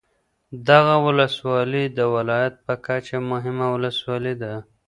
[0.69, 4.53] دغه ولسوالي د ولایت په کچه مهمه ولسوالي ده